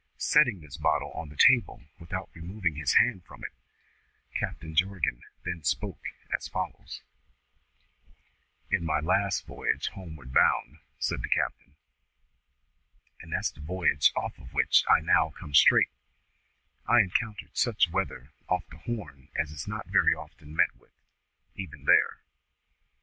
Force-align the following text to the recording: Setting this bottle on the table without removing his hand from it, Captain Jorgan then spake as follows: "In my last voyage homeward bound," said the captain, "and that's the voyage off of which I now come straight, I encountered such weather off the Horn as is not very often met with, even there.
Setting 0.17 0.61
this 0.61 0.77
bottle 0.77 1.11
on 1.11 1.29
the 1.29 1.35
table 1.37 1.83
without 1.99 2.31
removing 2.33 2.73
his 2.73 2.95
hand 2.95 3.23
from 3.23 3.43
it, 3.43 3.51
Captain 4.33 4.73
Jorgan 4.73 5.21
then 5.43 5.63
spake 5.63 6.15
as 6.35 6.47
follows: 6.47 7.03
"In 8.71 8.83
my 8.83 8.99
last 8.99 9.45
voyage 9.45 9.89
homeward 9.89 10.33
bound," 10.33 10.79
said 10.97 11.21
the 11.21 11.29
captain, 11.29 11.75
"and 13.21 13.31
that's 13.31 13.51
the 13.51 13.61
voyage 13.61 14.11
off 14.15 14.39
of 14.39 14.55
which 14.55 14.83
I 14.89 15.01
now 15.01 15.29
come 15.39 15.53
straight, 15.53 15.91
I 16.87 17.01
encountered 17.01 17.55
such 17.55 17.91
weather 17.91 18.31
off 18.49 18.67
the 18.71 18.77
Horn 18.77 19.29
as 19.35 19.51
is 19.51 19.67
not 19.67 19.85
very 19.85 20.15
often 20.15 20.55
met 20.55 20.75
with, 20.77 20.93
even 21.53 21.85
there. 21.85 22.21